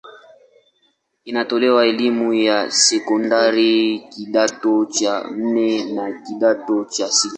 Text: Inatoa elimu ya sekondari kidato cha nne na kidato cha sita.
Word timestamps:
Inatoa 1.25 1.85
elimu 1.85 2.33
ya 2.33 2.71
sekondari 2.85 3.73
kidato 4.13 4.85
cha 4.85 5.23
nne 5.31 5.85
na 5.93 6.05
kidato 6.25 6.85
cha 6.85 7.07
sita. 7.11 7.29